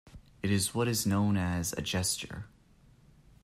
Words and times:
It 0.41 0.49
is 0.49 0.73
what 0.73 0.87
is 0.87 1.05
known 1.05 1.37
as 1.37 1.73
a 1.73 1.81
gesture. 1.83 2.45